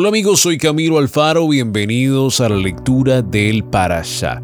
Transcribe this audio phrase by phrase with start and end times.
[0.00, 1.48] Hola amigos, soy Camilo Alfaro.
[1.48, 4.40] Bienvenidos a la lectura del Parashá.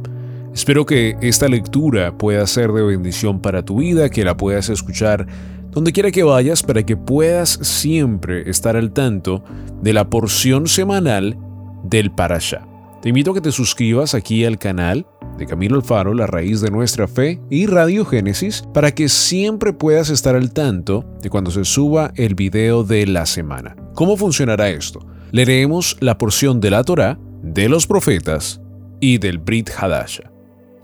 [0.53, 5.29] Espero que esta lectura pueda ser de bendición para tu vida, que la puedas escuchar
[5.71, 9.45] donde quiera que vayas para que puedas siempre estar al tanto
[9.81, 11.39] de la porción semanal
[11.85, 12.67] del Parashá.
[13.01, 15.07] Te invito a que te suscribas aquí al canal
[15.39, 20.11] de Camilo Alfaro, La Raíz de Nuestra Fe y Radio Génesis para que siempre puedas
[20.11, 23.77] estar al tanto de cuando se suba el video de la semana.
[23.95, 25.14] ¿Cómo funcionará esto?
[25.35, 28.61] Leeremos la porción de la Torá, de los profetas
[29.01, 30.35] y del Brit Hadasha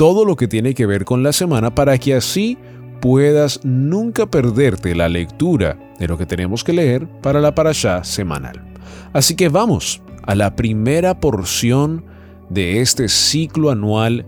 [0.01, 2.57] todo lo que tiene que ver con la semana para que así
[3.03, 8.65] puedas nunca perderte la lectura de lo que tenemos que leer para la parashá semanal.
[9.13, 12.03] Así que vamos a la primera porción
[12.49, 14.25] de este ciclo anual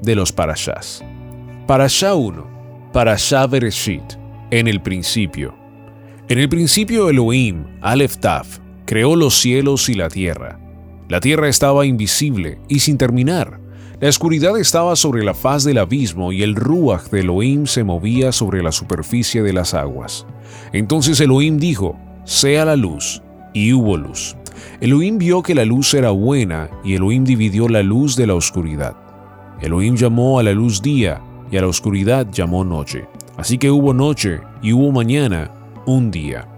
[0.00, 1.04] de los parashás.
[1.66, 2.90] Parashá 1.
[2.94, 4.14] Parashá Bereshit.
[4.50, 5.54] En el principio.
[6.30, 8.58] En el principio Elohim, Aleph Taf,
[8.90, 10.58] creó los cielos y la tierra.
[11.08, 13.60] La tierra estaba invisible y sin terminar
[14.00, 18.32] la oscuridad estaba sobre la faz del abismo y el ruach de Elohim se movía
[18.32, 20.26] sobre la superficie de las aguas.
[20.72, 24.36] Entonces Elohim dijo, sea la luz, y hubo luz.
[24.80, 28.96] Elohim vio que la luz era buena y Elohim dividió la luz de la oscuridad.
[29.60, 33.06] Elohim llamó a la luz día y a la oscuridad llamó noche.
[33.36, 35.52] Así que hubo noche y hubo mañana,
[35.86, 36.49] un día.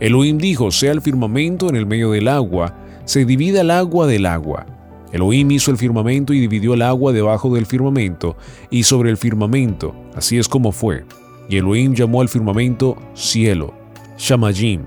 [0.00, 4.26] Elohim dijo, sea el firmamento en el medio del agua, se divida el agua del
[4.26, 4.66] agua
[5.12, 8.36] Elohim hizo el firmamento y dividió el agua debajo del firmamento
[8.70, 11.04] y sobre el firmamento, así es como fue.
[11.48, 13.72] Y Elohim llamó al firmamento cielo,
[14.18, 14.82] Shamayim,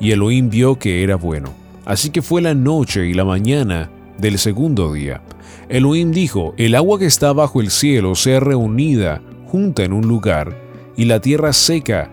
[0.00, 1.54] y Elohim vio que era bueno.
[1.84, 5.22] Así que fue la noche y la mañana del segundo día.
[5.68, 10.56] Elohim dijo, el agua que está bajo el cielo sea reunida junta en un lugar,
[10.96, 12.10] y la tierra seca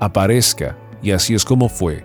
[0.00, 2.04] aparezca, y así es como fue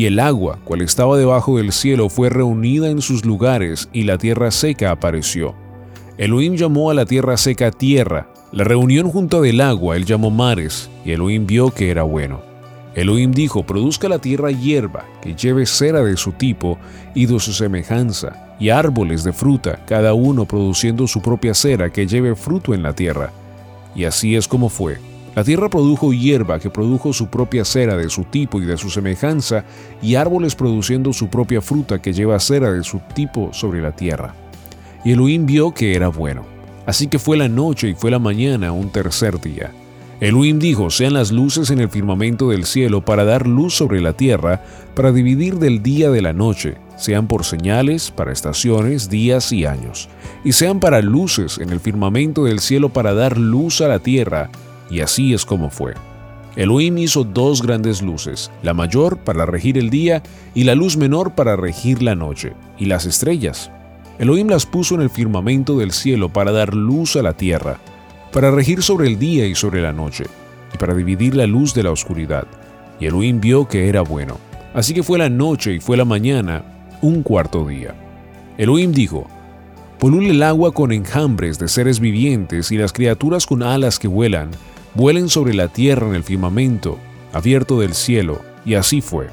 [0.00, 4.16] y el agua, cual estaba debajo del cielo, fue reunida en sus lugares, y la
[4.16, 5.54] tierra seca apareció.
[6.16, 8.28] Elohim llamó a la tierra seca tierra.
[8.50, 12.40] La reunión junto del agua él llamó mares, y Elohim vio que era bueno.
[12.94, 16.78] Elohim dijo, produzca la tierra hierba, que lleve cera de su tipo
[17.14, 22.06] y de su semejanza, y árboles de fruta, cada uno produciendo su propia cera, que
[22.06, 23.32] lleve fruto en la tierra.
[23.94, 25.09] Y así es como fue.
[25.34, 28.90] La tierra produjo hierba que produjo su propia cera de su tipo y de su
[28.90, 29.64] semejanza,
[30.02, 34.34] y árboles produciendo su propia fruta que lleva cera de su tipo sobre la tierra.
[35.04, 36.44] Y Elohim vio que era bueno.
[36.84, 39.70] Así que fue la noche y fue la mañana un tercer día.
[40.20, 44.12] Elohim dijo, sean las luces en el firmamento del cielo para dar luz sobre la
[44.12, 44.62] tierra,
[44.94, 50.10] para dividir del día de la noche, sean por señales, para estaciones, días y años,
[50.44, 54.50] y sean para luces en el firmamento del cielo para dar luz a la tierra,
[54.90, 55.94] y así es como fue.
[56.56, 60.22] Elohim hizo dos grandes luces, la mayor para regir el día
[60.54, 63.70] y la luz menor para regir la noche, y las estrellas.
[64.18, 67.78] Elohim las puso en el firmamento del cielo para dar luz a la tierra,
[68.32, 70.24] para regir sobre el día y sobre la noche,
[70.74, 72.46] y para dividir la luz de la oscuridad.
[72.98, 74.36] Y Elohim vio que era bueno.
[74.74, 76.62] Así que fue la noche y fue la mañana,
[77.00, 77.94] un cuarto día.
[78.58, 79.26] Elohim dijo,
[79.98, 84.50] Polule el agua con enjambres de seres vivientes y las criaturas con alas que vuelan,
[84.94, 86.98] vuelen sobre la tierra en el firmamento
[87.32, 89.28] abierto del cielo, y así fue.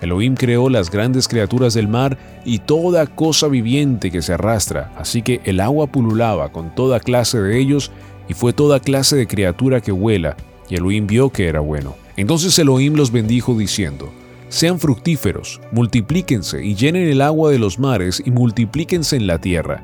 [0.00, 5.22] Elohim creó las grandes criaturas del mar y toda cosa viviente que se arrastra, así
[5.22, 7.90] que el agua pululaba con toda clase de ellos,
[8.28, 10.36] y fue toda clase de criatura que vuela,
[10.68, 11.94] y Elohim vio que era bueno.
[12.16, 14.12] Entonces Elohim los bendijo diciendo,
[14.48, 19.82] Sean fructíferos, multiplíquense y llenen el agua de los mares y multiplíquense en la tierra.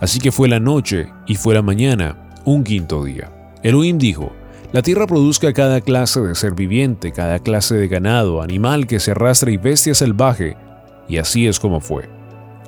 [0.00, 3.30] Así que fue la noche y fue la mañana, un quinto día.
[3.62, 4.32] Elohim dijo,
[4.72, 9.12] la tierra produzca cada clase de ser viviente, cada clase de ganado, animal que se
[9.12, 10.56] arrastra y bestia salvaje,
[11.08, 12.08] y así es como fue.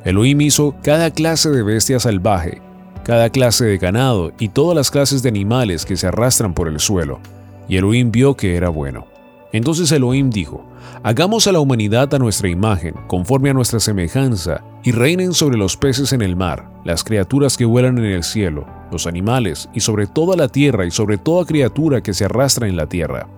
[0.05, 2.62] Elohim hizo cada clase de bestia salvaje,
[3.05, 6.81] cada clase de ganado y todas las clases de animales que se arrastran por el
[6.81, 7.20] suelo,
[7.69, 9.09] y Elohim vio que era bueno.
[9.52, 10.64] Entonces Elohim dijo,
[11.02, 15.76] Hagamos a la humanidad a nuestra imagen, conforme a nuestra semejanza, y reinen sobre los
[15.76, 20.06] peces en el mar, las criaturas que vuelan en el cielo, los animales, y sobre
[20.06, 23.29] toda la tierra y sobre toda criatura que se arrastra en la tierra.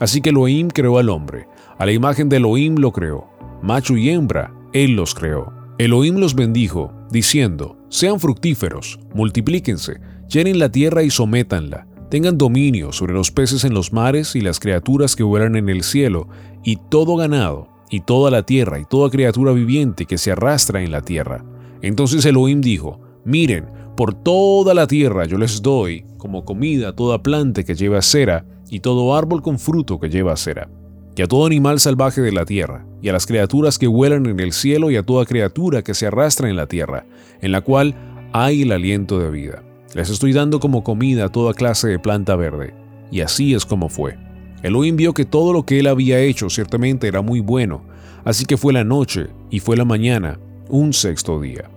[0.00, 3.28] Así que Elohim creó al hombre, a la imagen de Elohim lo creó,
[3.62, 5.52] macho y hembra, Él los creó.
[5.78, 13.14] Elohim los bendijo, diciendo, sean fructíferos, multiplíquense, llenen la tierra y sométanla, tengan dominio sobre
[13.14, 16.28] los peces en los mares y las criaturas que vuelan en el cielo,
[16.62, 20.90] y todo ganado, y toda la tierra, y toda criatura viviente que se arrastra en
[20.90, 21.44] la tierra.
[21.82, 23.66] Entonces Elohim dijo, miren,
[23.96, 28.80] por toda la tierra yo les doy como comida toda planta que lleva cera, y
[28.80, 30.68] todo árbol con fruto que lleva cera,
[31.14, 34.40] y a todo animal salvaje de la tierra, y a las criaturas que vuelan en
[34.40, 37.04] el cielo, y a toda criatura que se arrastra en la tierra,
[37.40, 37.94] en la cual
[38.32, 39.62] hay el aliento de vida.
[39.94, 42.74] Les estoy dando como comida toda clase de planta verde.
[43.12, 44.18] Y así es como fue.
[44.64, 47.84] Elohim vio que todo lo que él había hecho ciertamente era muy bueno,
[48.24, 51.70] así que fue la noche y fue la mañana, un sexto día.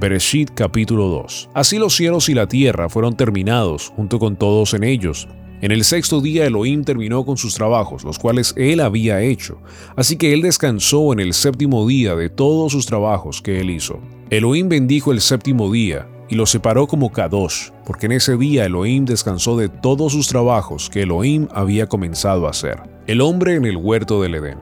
[0.00, 4.84] Bereshit capítulo 2 Así los cielos y la tierra fueron terminados, junto con todos en
[4.84, 5.26] ellos.
[5.62, 9.62] En el sexto día Elohim terminó con sus trabajos, los cuales él había hecho,
[9.96, 14.00] así que él descansó en el séptimo día de todos sus trabajos que él hizo.
[14.28, 19.04] Elohim bendijo el séptimo día y lo separó como Kadosh, porque en ese día Elohim
[19.04, 22.82] descansó de todos sus trabajos que Elohim había comenzado a hacer.
[23.06, 24.58] El hombre en el huerto del Edén.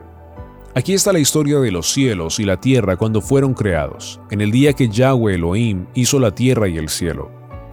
[0.75, 4.51] Aquí está la historia de los cielos y la tierra cuando fueron creados, en el
[4.51, 7.29] día que Yahweh Elohim hizo la tierra y el cielo.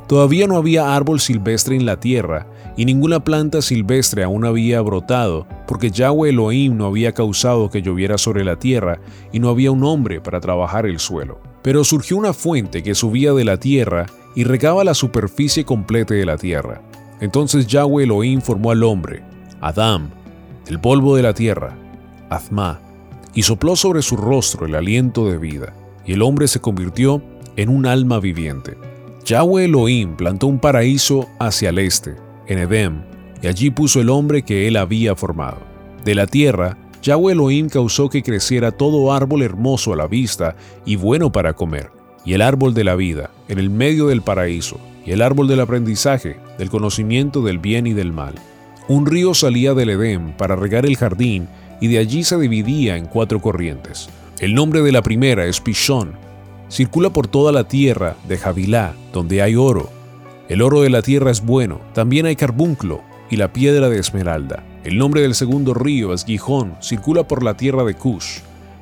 [0.06, 5.46] Todavía no había árbol silvestre en la tierra, y ninguna planta silvestre aún había brotado,
[5.66, 9.00] porque Yahweh Elohim no había causado que lloviera sobre la tierra,
[9.32, 11.40] y no había un hombre para trabajar el suelo.
[11.62, 16.24] Pero surgió una fuente que subía de la tierra y regaba la superficie completa de
[16.24, 16.82] la tierra.
[17.20, 19.22] Entonces Yahweh Elohim formó al hombre,
[19.60, 20.10] Adán,
[20.66, 21.76] el polvo de la tierra,
[22.30, 22.80] Azma,
[23.34, 25.74] y sopló sobre su rostro el aliento de vida,
[26.06, 27.22] y el hombre se convirtió
[27.56, 28.76] en un alma viviente.
[29.24, 32.16] Yahweh Elohim plantó un paraíso hacia el este,
[32.46, 33.02] en Edem,
[33.42, 35.58] y allí puso el hombre que él había formado.
[36.04, 40.96] De la tierra Yahweh Elohim causó que creciera todo árbol hermoso a la vista y
[40.96, 41.90] bueno para comer,
[42.24, 45.60] y el árbol de la vida, en el medio del paraíso, y el árbol del
[45.60, 48.34] aprendizaje, del conocimiento del bien y del mal.
[48.88, 51.48] Un río salía del Edén para regar el jardín,
[51.80, 54.10] y de allí se dividía en cuatro corrientes.
[54.38, 56.12] El nombre de la primera es Pishón.
[56.68, 59.88] Circula por toda la tierra de Javilá, donde hay oro.
[60.48, 63.00] El oro de la tierra es bueno, también hay carbunclo
[63.30, 64.64] y la piedra de esmeralda.
[64.82, 68.38] El nombre del segundo río es Gijón, circula por la tierra de Cush.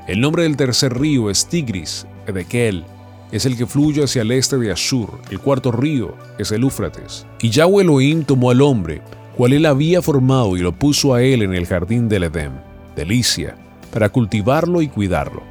[0.06, 2.85] El nombre del tercer río es Tigris, Edekel,
[3.33, 5.19] es el que fluye hacia el este de Ashur.
[5.29, 7.27] El cuarto río es el Éufrates.
[7.41, 9.03] Y Yahweh Elohim tomó al hombre,
[9.37, 12.53] cual él había formado, y lo puso a él en el jardín del Edén,
[12.95, 13.56] delicia,
[13.93, 15.43] para cultivarlo y cuidarlo.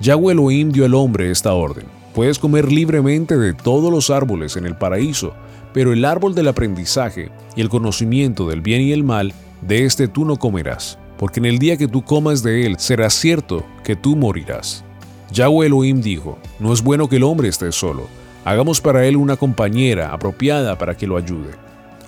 [0.00, 1.86] Yahweh Elohim dio al hombre esta orden.
[2.12, 5.32] Puedes comer libremente de todos los árboles en el paraíso,
[5.72, 9.32] pero el árbol del aprendizaje y el conocimiento del bien y el mal
[9.62, 13.08] de este tú no comerás, porque en el día que tú comas de él será
[13.10, 14.84] cierto que tú morirás.
[15.30, 18.08] Yahweh Elohim dijo, no es bueno que el hombre esté solo,
[18.44, 21.52] hagamos para él una compañera apropiada para que lo ayude.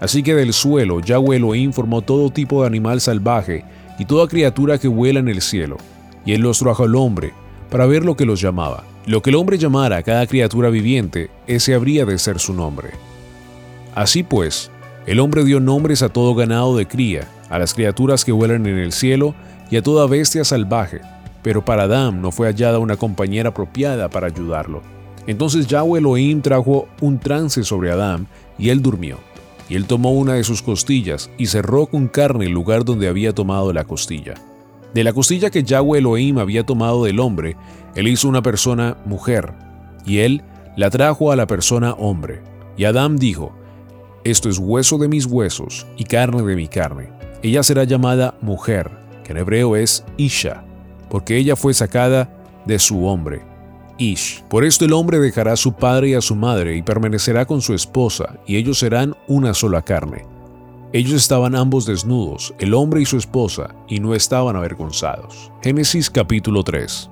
[0.00, 3.64] Así que del suelo Yahweh Elohim formó todo tipo de animal salvaje
[3.98, 5.76] y toda criatura que vuela en el cielo,
[6.26, 7.32] y él los trajo al hombre,
[7.70, 8.84] para ver lo que los llamaba.
[9.06, 12.90] Lo que el hombre llamara a cada criatura viviente, ese habría de ser su nombre.
[13.94, 14.70] Así pues,
[15.06, 18.78] el hombre dio nombres a todo ganado de cría, a las criaturas que vuelan en
[18.78, 19.32] el cielo
[19.70, 21.02] y a toda bestia salvaje,
[21.40, 24.82] pero para Adán no fue hallada una compañera apropiada para ayudarlo.
[25.28, 28.26] Entonces Yahweh Elohim trajo un trance sobre Adán
[28.58, 29.18] y él durmió.
[29.68, 33.32] Y él tomó una de sus costillas y cerró con carne el lugar donde había
[33.32, 34.34] tomado la costilla.
[34.92, 37.56] De la costilla que Yahweh Elohim había tomado del hombre,
[37.94, 39.52] él hizo una persona mujer,
[40.04, 40.42] y él
[40.76, 42.42] la trajo a la persona hombre.
[42.76, 43.54] Y Adán dijo,
[44.24, 47.23] Esto es hueso de mis huesos y carne de mi carne.
[47.44, 48.90] Ella será llamada mujer,
[49.22, 50.64] que en hebreo es Isha,
[51.10, 52.34] porque ella fue sacada
[52.64, 53.42] de su hombre,
[53.98, 54.42] Ish.
[54.48, 57.60] Por esto el hombre dejará a su padre y a su madre y permanecerá con
[57.60, 60.24] su esposa, y ellos serán una sola carne.
[60.94, 65.52] Ellos estaban ambos desnudos, el hombre y su esposa, y no estaban avergonzados.
[65.62, 67.10] Génesis capítulo 3.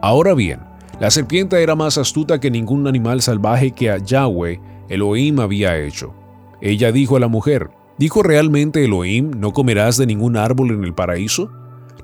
[0.00, 0.60] Ahora bien,
[1.00, 6.14] la serpiente era más astuta que ningún animal salvaje que a Yahweh, Elohim, había hecho.
[6.60, 10.94] Ella dijo a la mujer, ¿Dijo realmente Elohim, no comerás de ningún árbol en el
[10.94, 11.50] paraíso?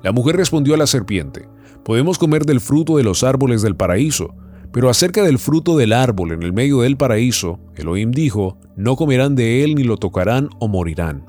[0.01, 1.49] La mujer respondió a la serpiente,
[1.83, 4.33] podemos comer del fruto de los árboles del paraíso,
[4.71, 9.35] pero acerca del fruto del árbol en el medio del paraíso, Elohim dijo, no comerán
[9.35, 11.25] de él ni lo tocarán o morirán.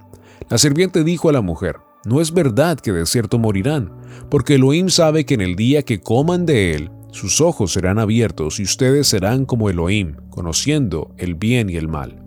[0.49, 3.93] La serpiente dijo a la mujer, no es verdad que de cierto morirán,
[4.31, 8.61] porque Elohim sabe que en el día que coman de él, sus ojos serán abiertos
[8.61, 12.22] y ustedes serán como Elohim, conociendo el bien y el mal.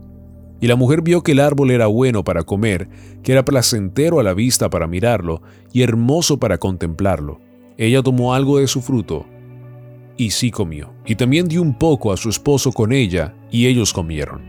[0.65, 2.89] Y la mujer vio que el árbol era bueno para comer,
[3.22, 7.39] que era placentero a la vista para mirarlo y hermoso para contemplarlo.
[7.77, 9.27] Ella tomó algo de su fruto
[10.17, 10.91] y sí comió.
[11.05, 14.41] Y también dio un poco a su esposo con ella, y ellos comieron.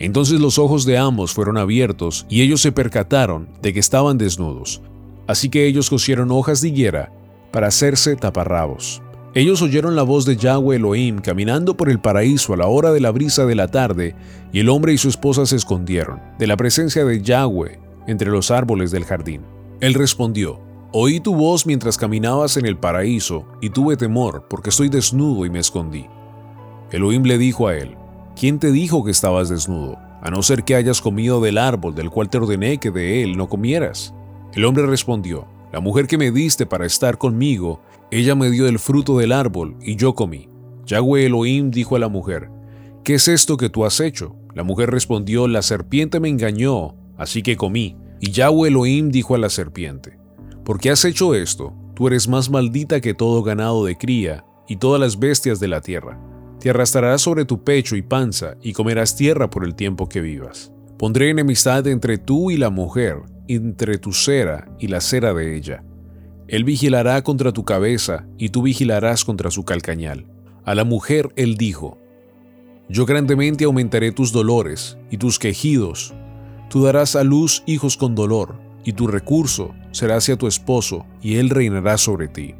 [0.00, 4.82] Entonces los ojos de ambos fueron abiertos, y ellos se percataron de que estaban desnudos.
[5.28, 7.12] Así que ellos cosieron hojas de higuera
[7.52, 9.02] para hacerse taparrabos.
[9.32, 12.98] Ellos oyeron la voz de Yahweh Elohim caminando por el paraíso a la hora de
[12.98, 14.16] la brisa de la tarde,
[14.52, 18.50] y el hombre y su esposa se escondieron de la presencia de Yahweh entre los
[18.50, 19.42] árboles del jardín.
[19.80, 20.58] Él respondió,
[20.92, 25.50] Oí tu voz mientras caminabas en el paraíso, y tuve temor, porque estoy desnudo y
[25.50, 26.06] me escondí.
[26.90, 27.94] Elohim le dijo a él,
[28.34, 29.96] ¿quién te dijo que estabas desnudo?
[30.22, 33.36] A no ser que hayas comido del árbol del cual te ordené que de él
[33.36, 34.12] no comieras.
[34.54, 38.78] El hombre respondió, la mujer que me diste para estar conmigo, ella me dio el
[38.78, 40.48] fruto del árbol, y yo comí.
[40.86, 42.50] Yahweh Elohim dijo a la mujer,
[43.04, 44.36] ¿qué es esto que tú has hecho?
[44.54, 47.96] La mujer respondió, la serpiente me engañó, así que comí.
[48.20, 50.18] Y Yahweh Elohim dijo a la serpiente,
[50.64, 55.00] porque has hecho esto, tú eres más maldita que todo ganado de cría y todas
[55.00, 56.20] las bestias de la tierra.
[56.58, 60.72] Te arrastrarás sobre tu pecho y panza y comerás tierra por el tiempo que vivas.
[60.98, 65.82] Pondré enemistad entre tú y la mujer, entre tu cera y la cera de ella.
[66.50, 70.26] Él vigilará contra tu cabeza y tú vigilarás contra su calcañal.
[70.64, 71.96] A la mujer él dijo,
[72.88, 76.12] Yo grandemente aumentaré tus dolores y tus quejidos.
[76.68, 81.36] Tú darás a luz hijos con dolor y tu recurso será hacia tu esposo, y
[81.36, 82.56] él reinará sobre ti.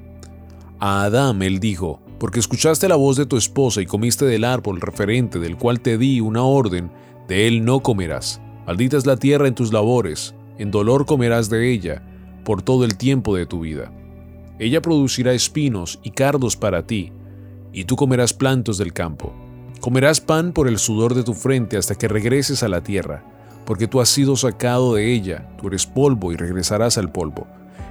[0.78, 4.80] A Adán él dijo, porque escuchaste la voz de tu esposa y comiste del árbol
[4.80, 6.92] referente del cual te di una orden,
[7.26, 8.40] de él no comerás.
[8.68, 12.04] Maldita es la tierra en tus labores, en dolor comerás de ella,
[12.44, 13.92] por todo el tiempo de tu vida.
[14.58, 17.12] Ella producirá espinos y cardos para ti,
[17.72, 19.32] y tú comerás plantos del campo.
[19.80, 23.24] Comerás pan por el sudor de tu frente hasta que regreses a la tierra
[23.70, 27.46] porque tú has sido sacado de ella, tú eres polvo y regresarás al polvo.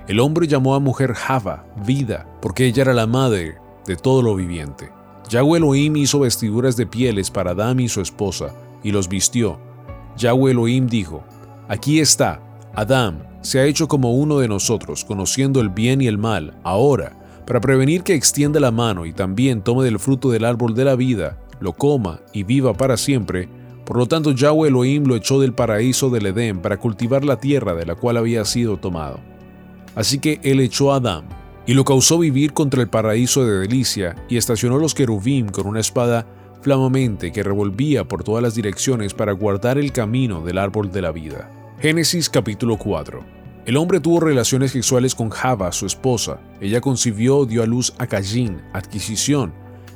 [0.09, 4.35] El hombre llamó a mujer Java, vida, porque ella era la madre de todo lo
[4.35, 4.91] viviente.
[5.29, 8.53] Yahweh Elohim hizo vestiduras de pieles para Adán y su esposa,
[8.83, 9.57] y los vistió.
[10.17, 11.23] Yahweh Elohim dijo,
[11.69, 12.41] Aquí está,
[12.75, 17.17] Adán se ha hecho como uno de nosotros, conociendo el bien y el mal, ahora,
[17.45, 20.95] para prevenir que extienda la mano y también tome del fruto del árbol de la
[20.95, 23.49] vida, lo coma y viva para siempre,
[23.89, 27.73] por lo tanto, Yahweh Elohim lo echó del paraíso del Edén para cultivar la tierra
[27.73, 29.19] de la cual había sido tomado.
[29.95, 31.25] Así que él echó a Adán
[31.65, 35.79] y lo causó vivir contra el paraíso de delicia y estacionó los querubim con una
[35.79, 36.27] espada
[36.61, 41.11] flamamente que revolvía por todas las direcciones para guardar el camino del árbol de la
[41.11, 41.58] vida.
[41.81, 43.23] Génesis capítulo 4.
[43.65, 46.41] El hombre tuvo relaciones sexuales con Java, su esposa.
[46.59, 49.53] Ella concibió, dio a luz a Caín, adquisición,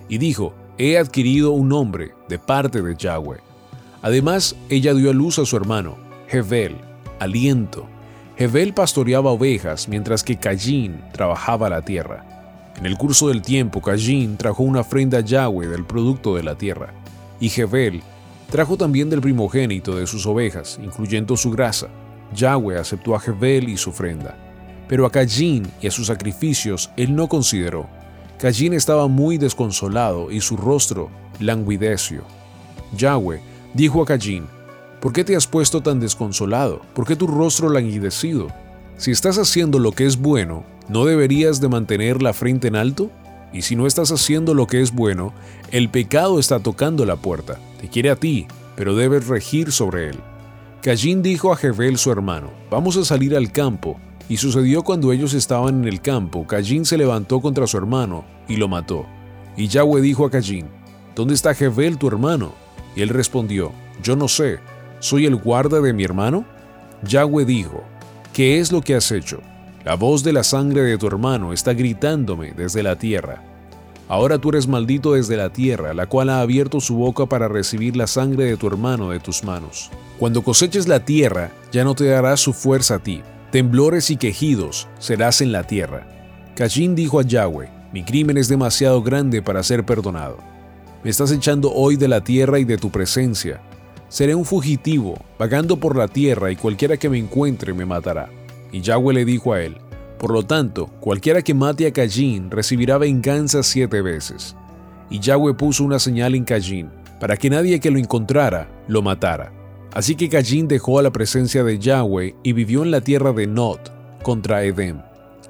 [0.08, 3.42] y dijo, he adquirido un hombre de parte de Yahweh.
[4.02, 5.98] Además, ella dio a luz a su hermano,
[6.30, 6.78] Hevel,
[7.20, 7.86] aliento.
[8.38, 12.72] Hevel pastoreaba ovejas mientras que Caín trabajaba la tierra.
[12.78, 16.56] En el curso del tiempo, Caín trajo una ofrenda a Yahweh del producto de la
[16.56, 16.94] tierra,
[17.42, 18.02] y Hevel
[18.54, 21.88] trajo también del primogénito de sus ovejas, incluyendo su grasa.
[22.36, 24.38] Yahweh aceptó a Hevel y su ofrenda,
[24.88, 27.90] pero a Caín y a sus sacrificios él no consideró.
[28.38, 32.22] Caín estaba muy desconsolado y su rostro languideció.
[32.96, 33.42] Yahweh
[33.74, 34.46] Dijo a Caín,
[35.02, 36.82] ¿por qué te has puesto tan desconsolado?
[36.94, 38.50] ¿Por qué tu rostro languidecido?
[38.98, 43.10] Si estás haciendo lo que es bueno, ¿no deberías de mantener la frente en alto?
[43.52, 45.34] Y si no estás haciendo lo que es bueno,
[45.72, 47.58] el pecado está tocando la puerta.
[47.92, 50.20] Quiere a ti, pero debes regir sobre él.
[50.82, 54.00] Caín dijo a Jebel su hermano, vamos a salir al campo.
[54.30, 58.58] Y sucedió cuando ellos estaban en el campo, Caín se levantó contra su hermano y
[58.58, 59.06] lo mató.
[59.56, 60.68] Y Yahweh dijo a Caín,
[61.16, 62.54] ¿dónde está Jebel tu hermano?
[62.96, 63.72] Y él respondió,
[64.02, 64.60] Yo no sé,
[65.00, 66.46] ¿soy el guarda de mi hermano?
[67.04, 67.84] Yahweh dijo,
[68.34, 69.40] ¿qué es lo que has hecho?
[69.86, 73.53] La voz de la sangre de tu hermano está gritándome desde la tierra.
[74.14, 77.98] Ahora tú eres maldito desde la tierra, la cual ha abierto su boca para recibir
[77.98, 79.90] la sangre de tu hermano de tus manos.
[80.20, 83.24] Cuando coseches la tierra, ya no te dará su fuerza a ti.
[83.50, 86.06] Temblores y quejidos serás en la tierra.
[86.56, 90.38] Caín dijo a Yahweh, mi crimen es demasiado grande para ser perdonado.
[91.04, 93.62] Me estás echando hoy de la tierra y de tu presencia.
[94.10, 98.30] Seré un fugitivo, vagando por la tierra, y cualquiera que me encuentre me matará.
[98.72, 99.78] Y Yahweh le dijo a él,
[100.24, 104.56] Por lo tanto, cualquiera que mate a Caín recibirá venganza siete veces.
[105.10, 106.90] Y Yahweh puso una señal en Caín,
[107.20, 109.52] para que nadie que lo encontrara lo matara.
[109.94, 113.48] Así que Caín dejó a la presencia de Yahweh y vivió en la tierra de
[113.48, 113.80] Nod,
[114.24, 115.02] contra Edem.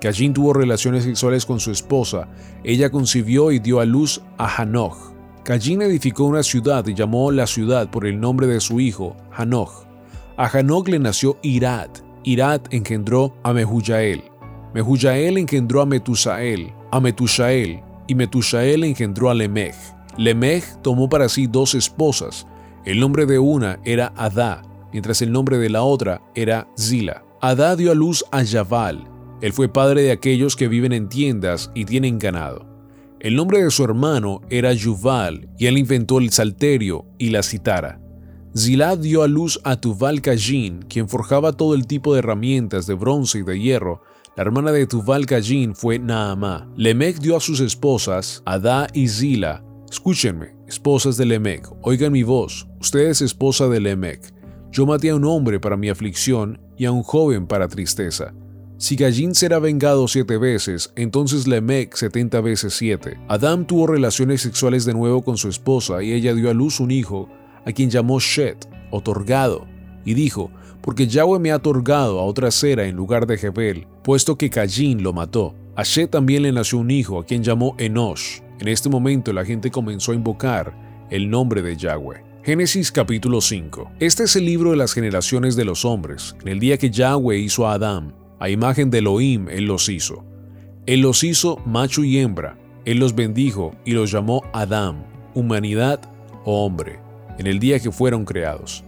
[0.02, 2.28] Caín tuvo relaciones sexuales con su esposa,
[2.64, 5.14] ella concibió y dio a luz a Hanoch.
[5.44, 9.86] Caín edificó una ciudad y llamó la ciudad por el nombre de su hijo, Hanoch.
[10.36, 11.90] A Hanoch le nació Irad.
[12.24, 14.33] Irad engendró a Mehujael.
[14.74, 19.76] Mehujael engendró a Metusael, a Metushael, y Metushael engendró a Lemech.
[20.18, 22.48] Lemech tomó para sí dos esposas.
[22.86, 24.62] El nombre de una era Adá,
[24.92, 27.24] mientras el nombre de la otra era Zila.
[27.42, 29.08] Adá dio a luz a Yabal.
[29.42, 32.66] Él fue padre de aquellos que viven en tiendas y tienen ganado.
[33.20, 38.02] El nombre de su hermano era Yuval, y él inventó el salterio y la citara.
[38.56, 42.94] Zilá dio a luz a Tuval Kajin, quien forjaba todo el tipo de herramientas de
[42.94, 44.02] bronce y de hierro.
[44.36, 46.68] La hermana de Tuval Kajin fue Naamá.
[46.76, 49.64] Lemec dio a sus esposas, Adá y Zila.
[49.92, 54.34] Escúchenme, esposas de Lemec, oigan mi voz, usted es esposa de Lemec.
[54.72, 58.34] Yo maté a un hombre para mi aflicción y a un joven para tristeza.
[58.80, 63.20] Si Gallín será vengado siete veces, entonces Lemec setenta veces siete.
[63.28, 66.90] Adán tuvo relaciones sexuales de nuevo con su esposa y ella dio a luz un
[66.90, 67.30] hijo,
[67.68, 69.68] a quien llamó Shet, otorgado,
[70.06, 70.50] y dijo,
[70.84, 75.02] porque Yahweh me ha otorgado a otra cera en lugar de Jebel, puesto que Gallín
[75.02, 75.56] lo mató.
[75.78, 78.42] A también le nació un hijo, a quien llamó Enosh.
[78.60, 82.22] En este momento la gente comenzó a invocar el nombre de Yahweh.
[82.44, 83.94] Génesis capítulo 5.
[84.02, 86.36] Este es el libro de las generaciones de los hombres.
[86.42, 90.26] En el día que Yahweh hizo a Adán, a imagen de Elohim, Él los hizo.
[90.86, 92.58] Él los hizo macho y hembra.
[92.84, 96.02] Él los bendijo y los llamó Adán, humanidad
[96.44, 97.00] o hombre,
[97.40, 98.84] en el día que fueron creados.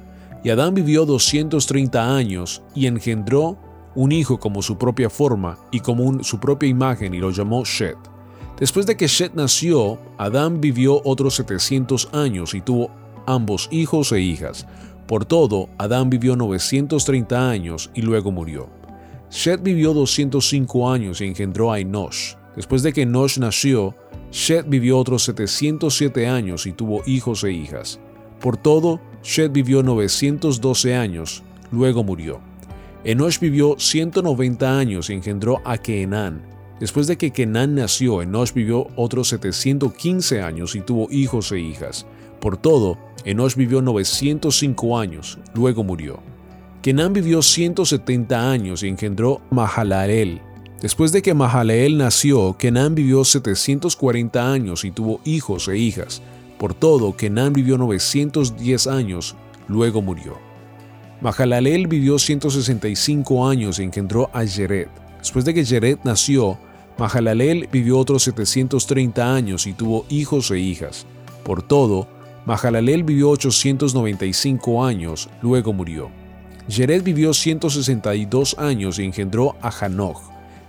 [0.46, 3.58] Y Adán vivió 230 años y engendró
[3.96, 7.98] un hijo como su propia forma y como su propia imagen y lo llamó Shet.
[8.60, 12.92] Después de que Shet nació, Adán vivió otros 700 años y tuvo
[13.26, 14.68] ambos hijos e hijas.
[15.08, 18.70] Por todo, Adán vivió 930 años y luego murió.
[19.32, 22.36] Shet vivió 205 años y engendró a Enosh.
[22.56, 23.96] Después de que Enosh nació,
[24.30, 28.00] Shet vivió otros 707 años y tuvo hijos e hijas.
[28.40, 31.42] Por todo, Shet vivió 912 años,
[31.72, 32.42] luego murió.
[33.04, 36.44] Enosh vivió 190 años y engendró a Keenan.
[36.80, 42.06] Después de que Kenan nació, Enosh vivió otros 715 años y tuvo hijos e hijas.
[42.40, 46.20] Por todo, Enosh vivió 905 años, luego murió.
[46.84, 50.40] Kenan vivió 170 años y engendró Mahalalel.
[50.84, 56.22] Después de que Mahalalel nació, Kenan vivió 740 años y tuvo hijos e hijas.
[56.58, 59.36] Por todo, Kenan vivió 910 años,
[59.68, 60.38] luego murió.
[61.22, 64.88] Mahalalel vivió 165 años y engendró a Jered.
[65.20, 66.58] Después de que Jered nació,
[66.98, 71.06] Mahalalel vivió otros 730 años y tuvo hijos e hijas.
[71.44, 72.08] Por todo,
[72.46, 76.10] Mahalalel vivió 895 años, luego murió.
[76.70, 80.22] Jered vivió 162 años y engendró a Hanok.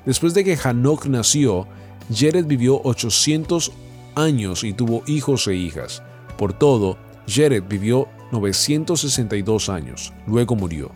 [0.04, 1.66] Después de que Hanok nació,
[2.12, 3.72] Jered vivió 800
[4.16, 6.02] años y tuvo hijos e hijas.
[6.36, 10.90] Por todo, Jered vivió 962 años, luego murió.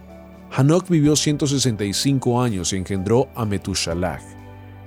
[0.51, 4.23] Hanok vivió 165 años y engendró a Metushalach.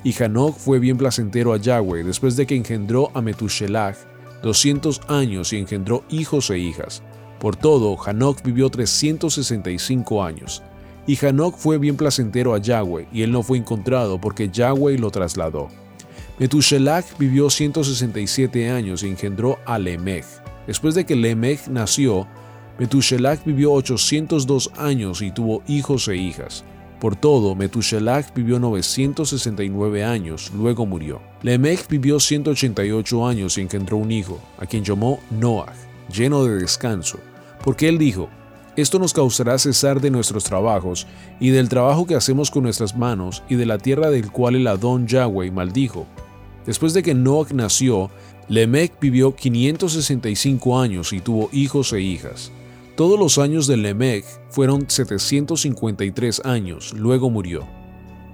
[0.03, 3.95] Y Hanok fue bien placentero a Yahweh después de que engendró a Metushalach
[4.43, 7.01] 200 años y engendró hijos e hijas.
[7.39, 10.61] Por todo, Hanok vivió 365 años.
[11.07, 15.11] Y Hanok fue bien placentero a Yahweh, y él no fue encontrado porque Yahweh lo
[15.11, 15.69] trasladó.
[16.39, 20.25] Metushelach vivió 167 años y engendró a Lemech.
[20.65, 22.27] Después de que Lemech nació,
[22.79, 26.65] Metushelach vivió 802 años y tuvo hijos e hijas.
[26.99, 31.21] Por todo, Metushelach vivió 969 años, luego murió.
[31.43, 35.73] Lemech vivió 188 años y engendró un hijo, a quien llamó Noah,
[36.11, 37.19] lleno de descanso,
[37.63, 38.29] porque él dijo,
[38.75, 41.05] esto nos causará cesar de nuestros trabajos
[41.39, 44.67] y del trabajo que hacemos con nuestras manos y de la tierra del cual el
[44.67, 46.07] Adón Yahweh maldijo.
[46.65, 48.09] Después de que Noach nació,
[48.49, 52.51] Lemech vivió 565 años y tuvo hijos e hijas.
[52.95, 57.67] Todos los años de Lemech fueron 753 años, luego murió.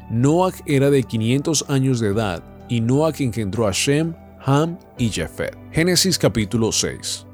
[0.10, 4.14] Noach era de 500 años de edad y Noach engendró a Shem,
[4.46, 5.58] Ham y Jafet.
[5.72, 7.29] Génesis capítulo 6.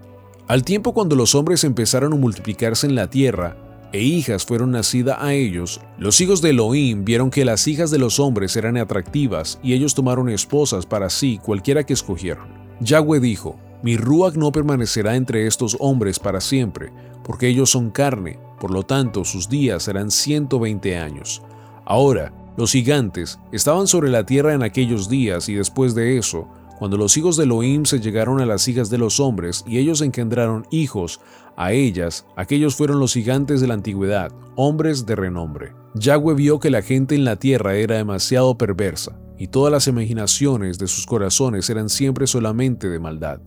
[0.47, 3.57] Al tiempo cuando los hombres empezaron a multiplicarse en la tierra,
[3.91, 7.97] e hijas fueron nacidas a ellos, los hijos de Elohim vieron que las hijas de
[7.97, 12.47] los hombres eran atractivas y ellos tomaron esposas para sí cualquiera que escogieron.
[12.79, 16.91] Yahweh dijo, mi Ruach no permanecerá entre estos hombres para siempre,
[17.23, 21.41] porque ellos son carne, por lo tanto sus días serán 120 años.
[21.85, 26.97] Ahora, los gigantes estaban sobre la tierra en aquellos días y después de eso, cuando
[26.97, 30.67] los hijos de Elohim se llegaron a las hijas de los hombres y ellos engendraron
[30.71, 31.21] hijos,
[31.57, 35.73] a ellas, aquellos fueron los gigantes de la antigüedad, hombres de renombre.
[35.93, 40.77] Yahweh vio que la gente en la tierra era demasiado perversa, y todas las imaginaciones
[40.77, 43.39] de sus corazones eran siempre solamente de maldad.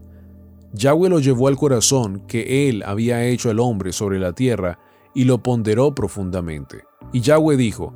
[0.72, 4.78] Yahweh lo llevó al corazón que él había hecho al hombre sobre la tierra
[5.14, 6.84] y lo ponderó profundamente.
[7.12, 7.94] Y Yahweh dijo,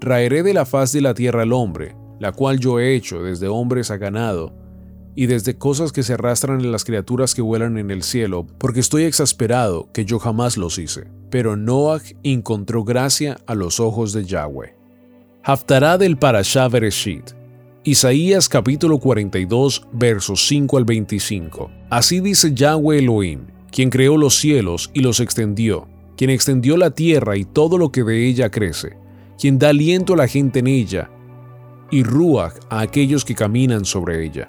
[0.00, 3.48] raeré de la faz de la tierra al hombre, la cual yo he hecho desde
[3.48, 4.52] hombres a ganado,
[5.14, 8.80] y desde cosas que se arrastran en las criaturas que vuelan en el cielo, porque
[8.80, 11.04] estoy exasperado que yo jamás los hice.
[11.30, 14.74] Pero Noah encontró gracia a los ojos de Yahweh.
[15.42, 17.32] Haftará del Parashá Bereshit.
[17.84, 21.70] Isaías capítulo 42 versos 5 al 25.
[21.90, 23.40] Así dice Yahweh Elohim,
[23.72, 28.04] quien creó los cielos y los extendió, quien extendió la tierra y todo lo que
[28.04, 28.96] de ella crece,
[29.36, 31.10] quien da aliento a la gente en ella,
[31.90, 34.48] y ruach a aquellos que caminan sobre ella.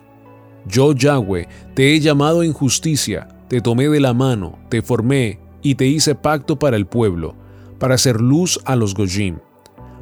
[0.66, 5.76] Yo, Yahweh, te he llamado en justicia, te tomé de la mano, te formé y
[5.76, 7.36] te hice pacto para el pueblo,
[7.80, 9.40] para hacer luz a los Gojim,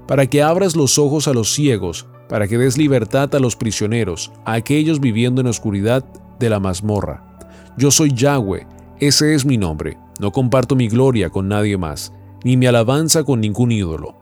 [0.07, 4.31] para que abras los ojos a los ciegos, para que des libertad a los prisioneros,
[4.45, 6.05] a aquellos viviendo en oscuridad
[6.39, 7.39] de la mazmorra.
[7.77, 8.67] Yo soy Yahweh,
[8.99, 13.41] ese es mi nombre, no comparto mi gloria con nadie más, ni mi alabanza con
[13.41, 14.15] ningún ídolo.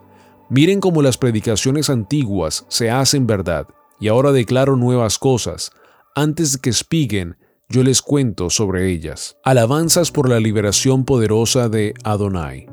[0.50, 3.68] Miren cómo las predicaciones antiguas se hacen verdad,
[4.00, 5.72] y ahora declaro nuevas cosas,
[6.22, 7.38] antes de que espiguen,
[7.70, 9.38] yo les cuento sobre ellas.
[9.44, 12.68] Alabanzas por la liberación poderosa de Adonai.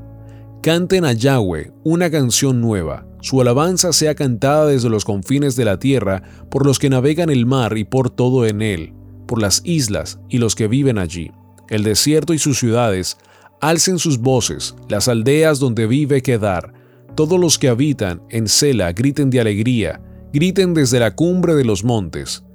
[0.62, 3.06] Canten a Yahweh una canción nueva.
[3.20, 7.46] Su alabanza sea cantada desde los confines de la tierra por los que navegan el
[7.46, 8.94] mar y por todo en él,
[9.28, 11.30] por las islas y los que viven allí.
[11.68, 13.16] El desierto y sus ciudades,
[13.60, 16.72] alcen sus voces, las aldeas donde vive Kedar.
[17.14, 20.00] Todos los que habitan en Sela griten de alegría,
[20.32, 22.45] griten desde la cumbre de los montes.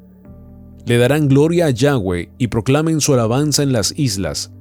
[0.86, 4.52] Le darán gloria a Yahweh y proclamen su alabanza en las islas.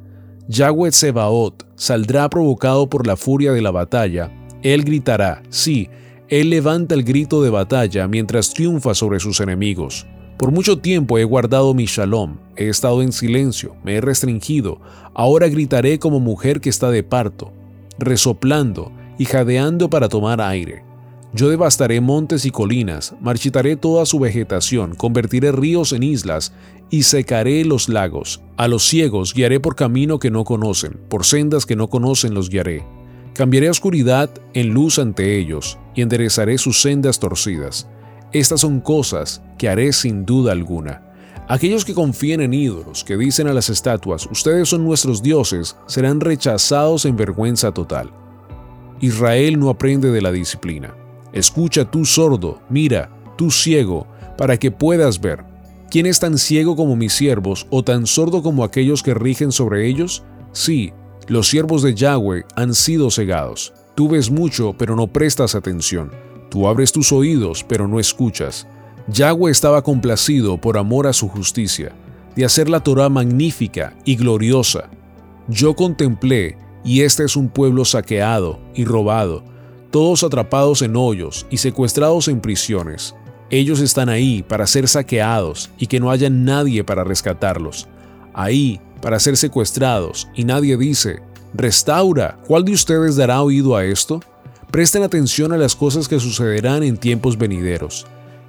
[0.49, 4.31] Yahweh Sebaot saldrá provocado por la furia de la batalla.
[4.63, 5.89] Él gritará, sí,
[6.29, 10.07] él levanta el grito de batalla mientras triunfa sobre sus enemigos.
[10.39, 14.81] Por mucho tiempo he guardado mi shalom, he estado en silencio, me he restringido,
[15.15, 17.53] ahora gritaré como mujer que está de parto,
[17.99, 20.90] resoplando y jadeando para tomar aire.
[21.33, 26.53] Yo devastaré montes y colinas, marchitaré toda su vegetación, convertiré ríos en islas
[26.91, 28.43] y secaré los lagos.
[28.57, 32.51] A los ciegos guiaré por camino que no conocen, por sendas que no conocen los
[32.51, 32.85] guiaré.
[33.33, 37.89] Cambiaré oscuridad en luz ante ellos y enderezaré sus sendas torcidas.
[38.33, 41.07] Estas son cosas que haré sin duda alguna.
[41.47, 46.21] Aquellos que confíen en ídolos, que dicen a las estatuas, ustedes son nuestros dioses, serán
[46.21, 48.11] rechazados en vergüenza total.
[49.01, 50.95] Israel no aprende de la disciplina.
[51.33, 55.45] Escucha tú sordo, mira, tú ciego, para que puedas ver.
[55.91, 59.89] ¿Quién es tan ciego como mis siervos o tan sordo como aquellos que rigen sobre
[59.89, 60.23] ellos?
[60.53, 60.93] Sí,
[61.29, 63.73] los siervos de Yahweh han sido cegados.
[63.95, 66.11] Tú ves mucho, pero no prestas atención.
[66.49, 68.67] Tú abres tus oídos, pero no escuchas.
[69.09, 71.93] Yahweh estaba complacido por amor a su justicia,
[72.35, 74.91] de hacer la Torah magnífica y gloriosa.
[75.49, 79.45] Yo contemplé, y este es un pueblo saqueado y robado,
[79.91, 83.15] todos atrapados en hoyos y secuestrados en prisiones.
[83.51, 87.89] Ellos están ahí para ser saqueados y que no haya nadie para rescatarlos.
[88.33, 91.21] Ahí para ser secuestrados y nadie dice,
[91.55, 94.21] restaura, ¿cuál de ustedes dará oído a esto?
[94.71, 98.07] Presten atención a las cosas que sucederán en tiempos venideros.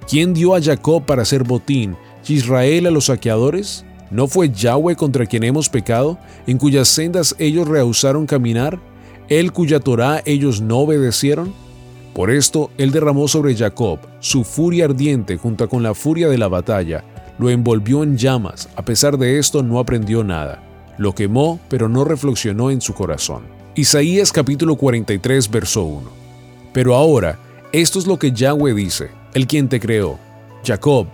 [0.08, 3.84] ¿Quién dio a Jacob para hacer botín y Israel a los saqueadores?
[4.10, 8.78] ¿No fue Yahweh contra quien hemos pecado, en cuyas sendas ellos rehusaron caminar?
[9.38, 11.52] Él cuya Torá ellos no obedecieron?
[12.14, 16.48] Por esto él derramó sobre Jacob su furia ardiente junto con la furia de la
[16.48, 17.04] batalla,
[17.38, 20.62] lo envolvió en llamas, a pesar de esto no aprendió nada,
[20.98, 23.44] lo quemó pero no reflexionó en su corazón.
[23.74, 26.10] Isaías capítulo 43 verso 1.
[26.72, 27.38] Pero ahora,
[27.72, 30.18] esto es lo que Yahweh dice, el quien te creó,
[30.64, 31.06] Jacob,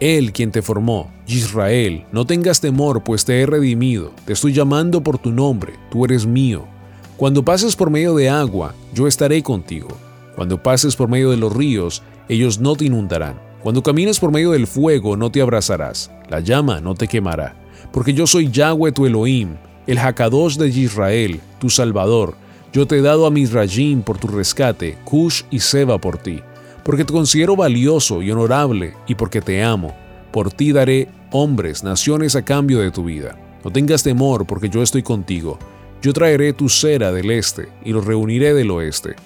[0.00, 5.02] él quien te formó, Israel, no tengas temor, pues te he redimido, te estoy llamando
[5.02, 6.66] por tu nombre, tú eres mío.
[7.16, 9.88] Cuando pases por medio de agua, yo estaré contigo.
[10.34, 13.40] Cuando pases por medio de los ríos, ellos no te inundarán.
[13.62, 16.10] Cuando camines por medio del fuego, no te abrazarás.
[16.28, 17.56] La llama no te quemará.
[17.90, 22.34] Porque yo soy Yahweh tu Elohim, el Hakadosh de Israel, tu Salvador.
[22.70, 26.40] Yo te he dado a Misrayim por tu rescate, Cush y Seba por ti.
[26.84, 29.96] Porque te considero valioso y honorable, y porque te amo.
[30.32, 33.38] Por ti daré hombres, naciones a cambio de tu vida.
[33.64, 35.58] No tengas temor, porque yo estoy contigo.
[36.06, 39.16] Yo traeré tu cera del este y los reuniré del oeste.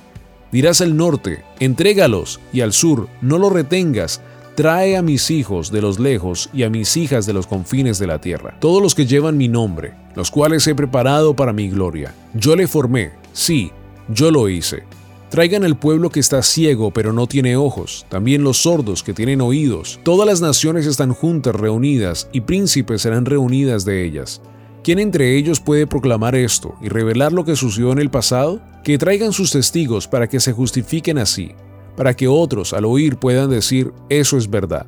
[0.50, 4.22] Dirás al norte, entrégalos, y al sur, no lo retengas,
[4.54, 8.06] trae a mis hijos de los lejos y a mis hijas de los confines de
[8.06, 12.14] la tierra, todos los que llevan mi nombre, los cuales he preparado para mi gloria.
[12.32, 13.72] Yo le formé, sí,
[14.08, 14.84] yo lo hice.
[15.28, 19.42] Traigan al pueblo que está ciego pero no tiene ojos, también los sordos que tienen
[19.42, 20.00] oídos.
[20.02, 24.40] Todas las naciones están juntas reunidas y príncipes serán reunidas de ellas.
[24.82, 28.60] ¿Quién entre ellos puede proclamar esto y revelar lo que sucedió en el pasado?
[28.82, 31.52] Que traigan sus testigos para que se justifiquen así,
[31.96, 34.86] para que otros al oír puedan decir, eso es verdad.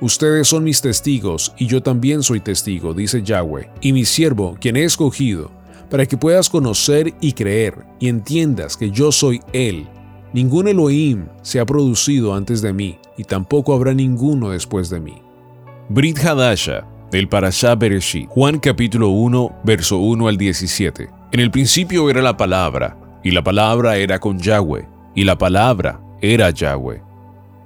[0.00, 4.76] Ustedes son mis testigos y yo también soy testigo, dice Yahweh, y mi siervo, quien
[4.76, 5.50] he escogido,
[5.90, 9.86] para que puedas conocer y creer y entiendas que yo soy Él.
[10.32, 15.22] Ningún Elohim se ha producido antes de mí y tampoco habrá ninguno después de mí.
[15.90, 17.28] Brit Hadasha, del
[18.28, 21.08] Juan capítulo 1, verso 1 al 17.
[21.32, 26.00] En el principio era la palabra, y la palabra era con Yahweh, y la palabra
[26.20, 27.02] era Yahweh.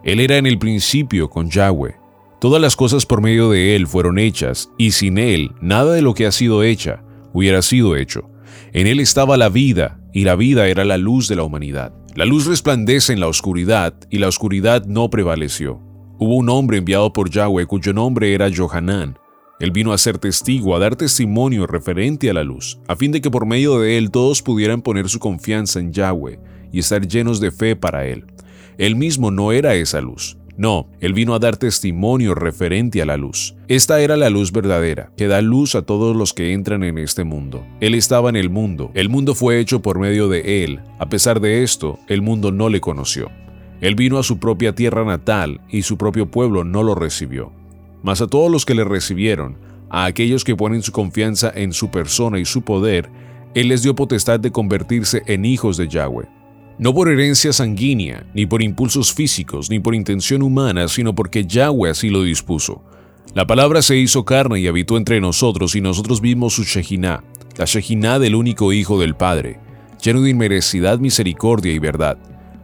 [0.05, 1.97] Él era en el principio con Yahweh.
[2.41, 6.15] Todas las cosas por medio de Él fueron hechas, y sin Él nada de lo
[6.15, 8.29] que ha sido hecha hubiera sido hecho.
[8.73, 11.95] En Él estaba la vida, y la vida era la luz de la humanidad.
[12.15, 15.81] La luz resplandece en la oscuridad, y la oscuridad no prevaleció.
[16.19, 19.17] Hubo un hombre enviado por Yahweh cuyo nombre era Johanán.
[19.61, 23.21] Él vino a ser testigo, a dar testimonio referente a la luz, a fin de
[23.21, 26.41] que por medio de él todos pudieran poner su confianza en Yahweh
[26.73, 28.25] y estar llenos de fe para él.
[28.79, 30.39] Él mismo no era esa luz.
[30.57, 33.55] No, él vino a dar testimonio referente a la luz.
[33.69, 37.25] Esta era la luz verdadera, que da luz a todos los que entran en este
[37.25, 37.65] mundo.
[37.81, 40.81] Él estaba en el mundo, el mundo fue hecho por medio de él.
[40.99, 43.31] A pesar de esto, el mundo no le conoció.
[43.81, 47.53] Él vino a su propia tierra natal y su propio pueblo no lo recibió.
[48.03, 49.59] Mas a todos los que le recibieron,
[49.91, 53.11] a aquellos que ponen su confianza en su persona y su poder,
[53.55, 56.29] Él les dio potestad de convertirse en hijos de Yahweh.
[56.79, 61.91] No por herencia sanguínea, ni por impulsos físicos, ni por intención humana, sino porque Yahweh
[61.91, 62.83] así lo dispuso.
[63.35, 67.23] La palabra se hizo carne y habitó entre nosotros, y nosotros vimos su Shekinah,
[67.59, 69.61] la Shekinah del único Hijo del Padre,
[70.03, 72.17] lleno de inmerecidad, misericordia y verdad.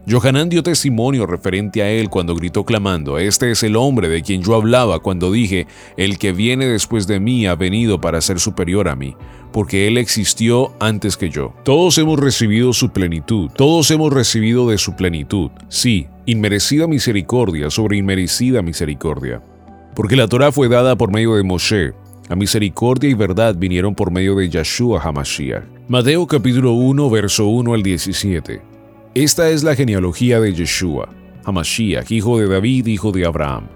[0.09, 4.41] Johanán dio testimonio referente a él cuando gritó clamando, Este es el hombre de quien
[4.41, 5.67] yo hablaba cuando dije,
[5.97, 9.17] El que viene después de mí ha venido para ser superior a mí,
[9.51, 11.53] porque él existió antes que yo.
[11.65, 17.97] Todos hemos recibido su plenitud, todos hemos recibido de su plenitud, sí, inmerecida misericordia sobre
[17.97, 19.41] inmerecida misericordia.
[19.93, 21.91] Porque la Torah fue dada por medio de Moshe,
[22.29, 25.63] la misericordia y verdad vinieron por medio de Yahshua HaMashiach.
[25.89, 28.66] Mateo capítulo 1, verso 1 al 17.
[29.19, 31.09] Esta es la genealogía de Yeshua,
[31.43, 33.67] Hamashiach, hijo de David, hijo de Abraham.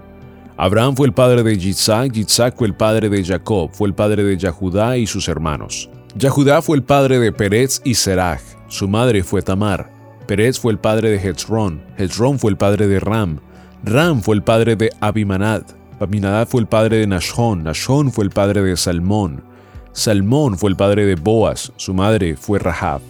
[0.56, 4.22] Abraham fue el padre de Yitzhak, Yitzhak fue el padre de Jacob, fue el padre
[4.22, 5.90] de Yahudá y sus hermanos.
[6.14, 9.90] Yahudá fue el padre de Perez y Serach, su madre fue Tamar.
[10.28, 13.40] Perez fue el padre de Hezrón, Hezrón fue el padre de Ram,
[13.82, 15.64] Ram fue el padre de Abimanad,
[15.98, 19.42] Abimanad fue el padre de Nashon, Nashon fue el padre de Salmón,
[19.90, 23.00] Salmón fue el padre de Boaz, su madre fue Rahab.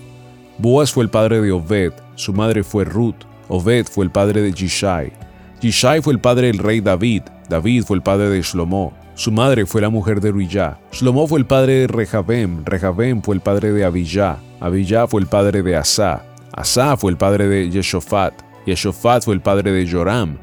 [0.56, 4.52] Boaz fue el padre de Obed, su madre fue Ruth, Obed fue el padre de
[4.52, 5.12] Jishai,
[5.60, 9.66] Jishai fue el padre del rey David, David fue el padre de Shlomo, su madre
[9.66, 13.72] fue la mujer de Ruijá, Shlomo fue el padre de Rehabem, Rehabem fue el padre
[13.72, 18.34] de Abijah, Abijah fue el padre de Asa, Asa fue el padre de Yeshofat,
[18.66, 20.38] Yeshofat fue el padre de Joram,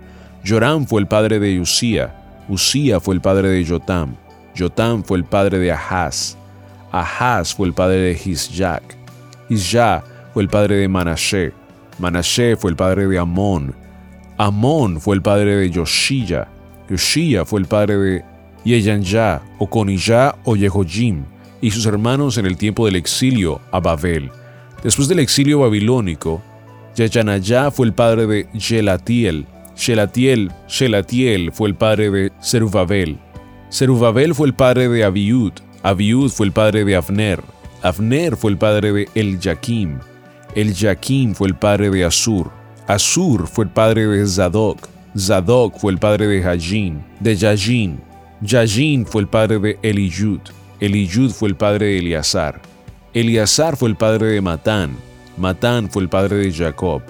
[0.46, 2.16] Joram fue el padre de Usía,
[2.48, 4.16] Usía fue el padre de Jotam,
[4.58, 6.38] Jotam fue el padre de Ahaz,
[6.92, 8.84] Ahaz fue el padre de Hisjak,
[9.50, 11.52] Isja fue el padre de Manashe.
[12.00, 13.74] Manashe fue el padre de Amón.
[14.38, 16.48] Amón fue el padre de Yoshia.
[16.90, 18.26] Yoshia fue el padre de
[18.64, 21.24] Yeyanya, o Conilla o Yehojim,
[21.62, 24.32] y sus hermanos en el tiempo del exilio a Babel.
[24.84, 26.42] Después del exilio babilónico,
[26.96, 29.46] Yeyanayá fue el padre de Shelatiel.
[29.76, 33.18] Shelatiel, Shelatiel fue el padre de Zerubabel.
[33.72, 35.54] Zerubabel fue el padre de Abiud.
[35.84, 37.42] Abiud fue el padre de Abner.
[37.82, 40.00] Abner fue el padre de El Yaquim.
[40.56, 42.52] El Yaquim fue el padre de Asur.
[42.88, 44.88] Asur fue el padre de Zadok.
[45.18, 48.00] Zadok fue el padre de Hajin, de Yajin.
[48.42, 50.42] Yajin fue el padre de Eliyud.
[50.80, 52.62] Eliyud fue el padre de Eleazar.
[53.14, 54.96] Eleazar fue el padre de Matán.
[55.38, 57.02] Matán fue el padre de Jacob.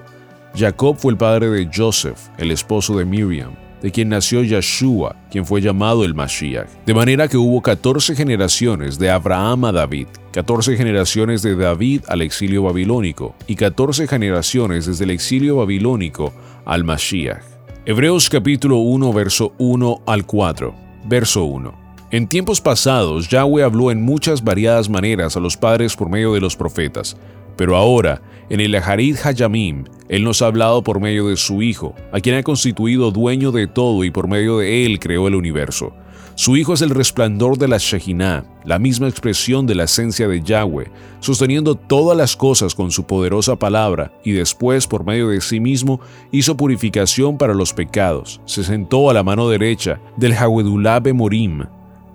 [0.54, 5.46] Jacob fue el padre de Joseph, el esposo de Miriam de quien nació Yeshua, quien
[5.46, 6.68] fue llamado el Mashiach.
[6.86, 12.22] De manera que hubo 14 generaciones de Abraham a David, 14 generaciones de David al
[12.22, 16.32] exilio babilónico y 14 generaciones desde el exilio babilónico
[16.64, 17.42] al Mashiach.
[17.86, 20.74] Hebreos capítulo 1 verso 1 al 4.
[21.06, 21.80] Verso 1.
[22.12, 26.40] En tiempos pasados Yahweh habló en muchas variadas maneras a los padres por medio de
[26.40, 27.16] los profetas,
[27.60, 31.94] pero ahora, en el Aharit Hayamim, Él nos ha hablado por medio de su Hijo,
[32.10, 35.92] a quien ha constituido dueño de todo y por medio de Él creó el universo.
[36.36, 40.40] Su Hijo es el resplandor de la Shekinah, la misma expresión de la esencia de
[40.40, 45.60] Yahweh, sosteniendo todas las cosas con su poderosa palabra, y después, por medio de sí
[45.60, 46.00] mismo,
[46.32, 48.40] hizo purificación para los pecados.
[48.46, 51.64] Se sentó a la mano derecha del Hawedullah Morim.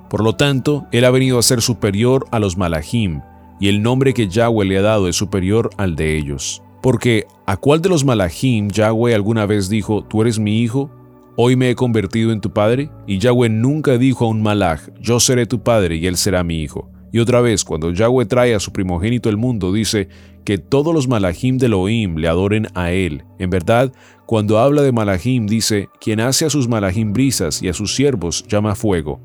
[0.10, 3.22] Por lo tanto, Él ha venido a ser superior a los Malahim,
[3.60, 6.62] y el nombre que Yahweh le ha dado es superior al de ellos.
[6.82, 10.92] Porque ¿a cuál de los malachim Yahweh alguna vez dijo, tú eres mi hijo?
[11.38, 12.90] Hoy me he convertido en tu padre.
[13.08, 16.62] Y Yahweh nunca dijo a un malach, yo seré tu padre y él será mi
[16.62, 16.90] hijo.
[17.12, 20.10] Y otra vez, cuando Yahweh trae a su primogénito al mundo, dice
[20.44, 23.24] que todos los malachim de Elohim le adoren a él.
[23.40, 23.92] En verdad,
[24.26, 28.46] cuando habla de malachim, dice, quien hace a sus malachim brisas y a sus siervos
[28.48, 29.20] llama fuego.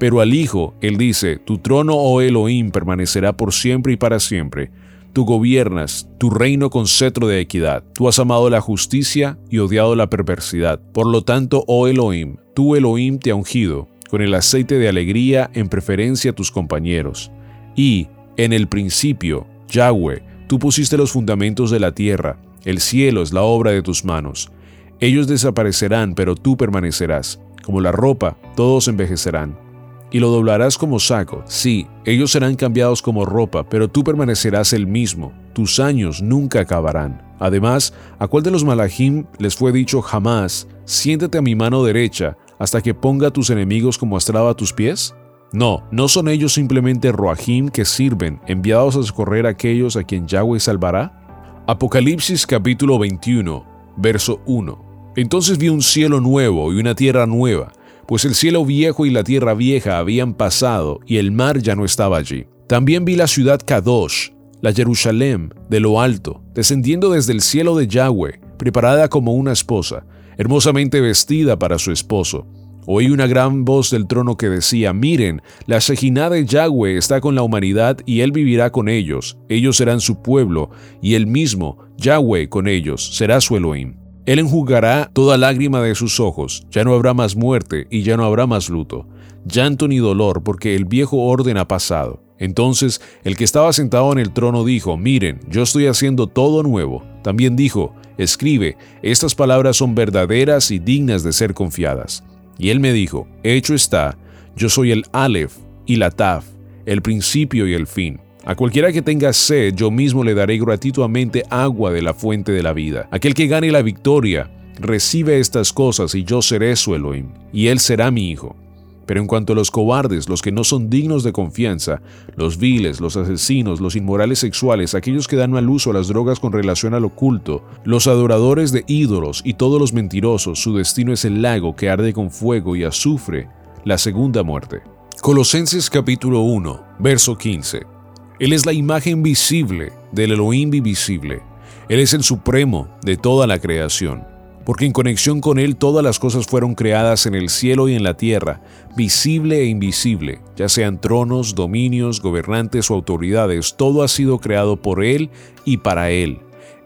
[0.00, 4.70] Pero al Hijo, él dice, tu trono, oh Elohim, permanecerá por siempre y para siempre.
[5.12, 7.84] Tú gobiernas tu reino con cetro de equidad.
[7.92, 10.80] Tú has amado la justicia y odiado la perversidad.
[10.94, 15.50] Por lo tanto, oh Elohim, tú Elohim te ha ungido con el aceite de alegría
[15.52, 17.30] en preferencia a tus compañeros.
[17.76, 18.08] Y,
[18.38, 22.40] en el principio, Yahweh, tú pusiste los fundamentos de la tierra.
[22.64, 24.50] El cielo es la obra de tus manos.
[24.98, 27.38] Ellos desaparecerán, pero tú permanecerás.
[27.62, 29.68] Como la ropa, todos envejecerán
[30.10, 31.42] y lo doblarás como saco.
[31.46, 35.32] Sí, ellos serán cambiados como ropa, pero tú permanecerás el mismo.
[35.52, 37.22] Tus años nunca acabarán.
[37.38, 42.36] Además, ¿a cuál de los malachim les fue dicho jamás, siéntate a mi mano derecha
[42.58, 45.14] hasta que ponga a tus enemigos como estraba a tus pies?
[45.52, 50.28] No, no son ellos simplemente roajim que sirven, enviados a socorrer a aquellos a quien
[50.28, 51.62] Yahweh salvará.
[51.66, 53.64] Apocalipsis capítulo 21,
[53.96, 55.12] verso 1.
[55.16, 57.72] Entonces vi un cielo nuevo y una tierra nueva
[58.10, 61.84] pues el cielo viejo y la tierra vieja habían pasado y el mar ya no
[61.84, 62.44] estaba allí.
[62.66, 67.86] También vi la ciudad Kadosh, la Jerusalén, de lo alto, descendiendo desde el cielo de
[67.86, 72.48] Yahweh, preparada como una esposa, hermosamente vestida para su esposo.
[72.84, 77.36] Oí una gran voz del trono que decía, miren, la Shejinah de Yahweh está con
[77.36, 80.70] la humanidad y él vivirá con ellos, ellos serán su pueblo,
[81.00, 83.99] y él mismo, Yahweh con ellos, será su Elohim.
[84.26, 88.24] Él enjugará toda lágrima de sus ojos, ya no habrá más muerte y ya no
[88.24, 89.06] habrá más luto,
[89.44, 92.22] llanto ni dolor, porque el viejo orden ha pasado.
[92.38, 97.04] Entonces el que estaba sentado en el trono dijo, miren, yo estoy haciendo todo nuevo.
[97.22, 102.24] También dijo, escribe, estas palabras son verdaderas y dignas de ser confiadas.
[102.58, 104.16] Y él me dijo, hecho está,
[104.56, 105.52] yo soy el Aleph
[105.86, 106.46] y la Taf,
[106.86, 108.20] el principio y el fin.
[108.44, 112.62] A cualquiera que tenga sed, yo mismo le daré gratuitamente agua de la fuente de
[112.62, 113.06] la vida.
[113.10, 117.78] Aquel que gane la victoria, recibe estas cosas y yo seré su Elohim, y él
[117.78, 118.56] será mi hijo.
[119.04, 122.00] Pero en cuanto a los cobardes, los que no son dignos de confianza,
[122.36, 126.40] los viles, los asesinos, los inmorales sexuales, aquellos que dan mal uso a las drogas
[126.40, 131.26] con relación al oculto, los adoradores de ídolos y todos los mentirosos, su destino es
[131.26, 133.48] el lago que arde con fuego y azufre,
[133.84, 134.80] la segunda muerte.
[135.20, 137.99] Colosenses capítulo 1, verso 15.
[138.40, 141.42] Él es la imagen visible del Elohim invisible.
[141.90, 144.24] Él es el supremo de toda la creación,
[144.64, 148.02] porque en conexión con Él todas las cosas fueron creadas en el cielo y en
[148.02, 148.62] la tierra,
[148.96, 155.04] visible e invisible, ya sean tronos, dominios, gobernantes o autoridades, todo ha sido creado por
[155.04, 155.28] Él
[155.66, 156.38] y para Él.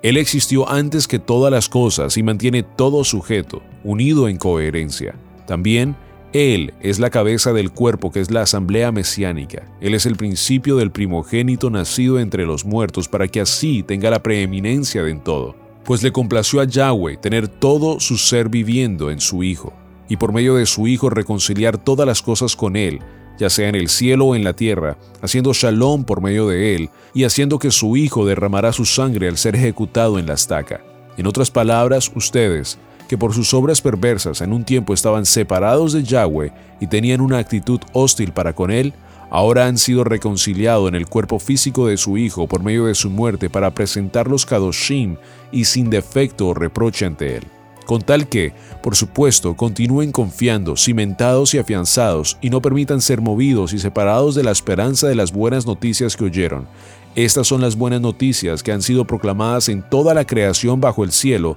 [0.03, 5.15] Él existió antes que todas las cosas y mantiene todo sujeto, unido en coherencia.
[5.47, 5.95] También
[6.35, 9.73] él es la cabeza del cuerpo que es la asamblea mesiánica.
[9.81, 14.21] Él es el principio del primogénito nacido entre los muertos para que así tenga la
[14.21, 15.55] preeminencia de en todo.
[15.85, 19.73] Pues le complació a Yahweh tener todo su ser viviendo en su Hijo,
[20.09, 22.99] y por medio de su Hijo reconciliar todas las cosas con Él,
[23.39, 26.91] ya sea en el cielo o en la tierra, haciendo shalom por medio de Él,
[27.15, 30.83] y haciendo que su Hijo derramará su sangre al ser ejecutado en la estaca.
[31.17, 32.77] En otras palabras, ustedes,
[33.09, 37.39] que por sus obras perversas en un tiempo estaban separados de Yahweh y tenían una
[37.39, 38.93] actitud hostil para con él,
[39.31, 43.11] ahora han sido reconciliados en el cuerpo físico de su Hijo por medio de su
[43.11, 45.17] muerte para presentarlos Kadoshim
[45.53, 47.45] y sin defecto o reproche ante él.
[47.87, 53.75] Con tal que, por supuesto, continúen confiando, cimentados y afianzados, y no permitan ser movidos
[53.75, 56.67] y separados de la esperanza de las buenas noticias que oyeron.
[57.15, 61.13] Estas son las buenas noticias que han sido proclamadas en toda la creación bajo el
[61.13, 61.57] cielo,